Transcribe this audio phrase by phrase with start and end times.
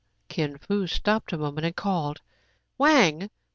[0.29, 2.21] Kin Fo stopped a moment, and called,—
[2.79, 3.29] "Wang!